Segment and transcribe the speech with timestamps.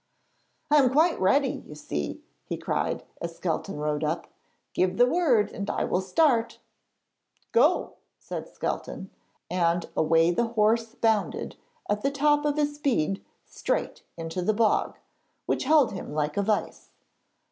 [0.71, 4.25] 'I am quite ready, you see,' he cried, as Skelton rode up.
[4.73, 6.57] 'Give the word and I will start.'
[7.51, 9.11] 'Go!' said Skelton,
[9.47, 11.55] and away the horse bounded
[11.87, 14.97] at the top of his speed straight into the bog,
[15.45, 16.89] which held him like a vice.